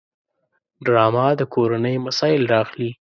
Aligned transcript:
ډرامه 0.85 1.25
د 1.39 1.41
کورنۍ 1.53 1.95
مسایل 2.07 2.43
راخلي 2.55 2.89